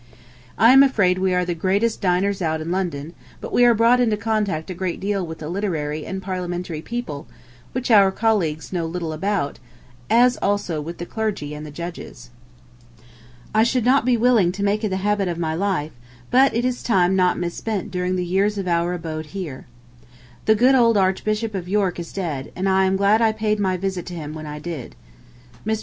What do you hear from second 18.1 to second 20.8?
the years of our abode here.... The good